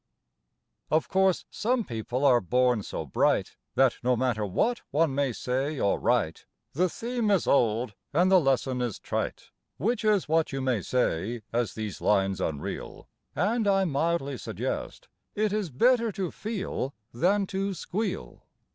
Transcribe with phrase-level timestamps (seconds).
[0.89, 5.79] Of course some people are born so bright That no matter what one may say,
[5.79, 10.59] or write, The theme is old and the lesson is trite, Which is what you
[10.59, 16.95] may say, as these lines unreel And I mildly suggest it is better to feel
[17.13, 18.47] Than to squeal.